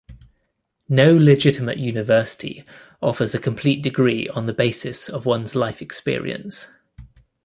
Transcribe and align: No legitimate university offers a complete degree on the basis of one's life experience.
No 0.89 1.15
legitimate 1.15 1.77
university 1.77 2.65
offers 3.03 3.35
a 3.35 3.39
complete 3.39 3.83
degree 3.83 4.27
on 4.29 4.47
the 4.47 4.51
basis 4.53 5.07
of 5.07 5.27
one's 5.27 5.53
life 5.53 5.79
experience. 5.79 6.69